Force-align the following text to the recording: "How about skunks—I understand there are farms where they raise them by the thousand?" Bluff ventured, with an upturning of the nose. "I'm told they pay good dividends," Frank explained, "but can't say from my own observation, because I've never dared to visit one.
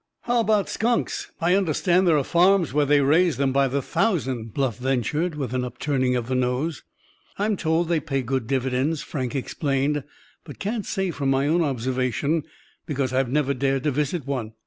"How 0.21 0.39
about 0.39 0.67
skunks—I 0.67 1.53
understand 1.53 2.07
there 2.07 2.17
are 2.17 2.23
farms 2.23 2.73
where 2.73 2.87
they 2.87 3.01
raise 3.01 3.37
them 3.37 3.53
by 3.53 3.67
the 3.67 3.83
thousand?" 3.83 4.51
Bluff 4.51 4.77
ventured, 4.79 5.35
with 5.35 5.53
an 5.53 5.63
upturning 5.63 6.15
of 6.15 6.27
the 6.27 6.33
nose. 6.33 6.81
"I'm 7.37 7.55
told 7.55 7.87
they 7.87 7.99
pay 7.99 8.23
good 8.23 8.47
dividends," 8.47 9.03
Frank 9.03 9.35
explained, 9.35 10.03
"but 10.43 10.57
can't 10.57 10.87
say 10.87 11.11
from 11.11 11.29
my 11.29 11.45
own 11.47 11.61
observation, 11.61 12.45
because 12.87 13.13
I've 13.13 13.29
never 13.29 13.53
dared 13.53 13.83
to 13.83 13.91
visit 13.91 14.25
one. 14.25 14.53